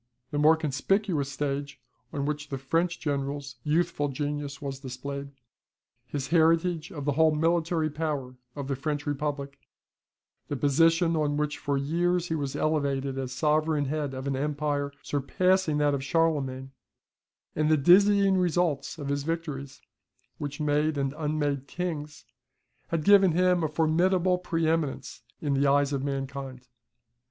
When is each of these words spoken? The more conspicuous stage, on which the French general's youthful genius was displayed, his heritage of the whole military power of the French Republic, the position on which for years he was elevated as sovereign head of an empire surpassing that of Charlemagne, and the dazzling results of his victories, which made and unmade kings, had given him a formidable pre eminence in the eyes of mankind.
The 0.31 0.39
more 0.39 0.57
conspicuous 0.57 1.31
stage, 1.31 1.79
on 2.11 2.25
which 2.25 2.49
the 2.49 2.57
French 2.57 2.99
general's 2.99 3.57
youthful 3.63 4.07
genius 4.07 4.59
was 4.59 4.79
displayed, 4.79 5.29
his 6.07 6.29
heritage 6.29 6.91
of 6.91 7.05
the 7.05 7.11
whole 7.11 7.35
military 7.35 7.91
power 7.91 8.33
of 8.55 8.67
the 8.67 8.75
French 8.75 9.05
Republic, 9.05 9.59
the 10.47 10.55
position 10.55 11.15
on 11.15 11.37
which 11.37 11.59
for 11.59 11.77
years 11.77 12.29
he 12.29 12.33
was 12.35 12.55
elevated 12.55 13.15
as 13.19 13.31
sovereign 13.31 13.85
head 13.85 14.15
of 14.15 14.25
an 14.25 14.35
empire 14.35 14.91
surpassing 15.03 15.77
that 15.77 15.93
of 15.93 16.03
Charlemagne, 16.03 16.71
and 17.55 17.69
the 17.69 17.77
dazzling 17.77 18.37
results 18.37 18.97
of 18.97 19.09
his 19.09 19.21
victories, 19.21 19.83
which 20.39 20.59
made 20.59 20.97
and 20.97 21.13
unmade 21.15 21.67
kings, 21.67 22.25
had 22.87 23.03
given 23.03 23.33
him 23.33 23.63
a 23.63 23.67
formidable 23.67 24.39
pre 24.39 24.67
eminence 24.67 25.21
in 25.41 25.53
the 25.53 25.67
eyes 25.67 25.93
of 25.93 26.03
mankind. 26.03 26.67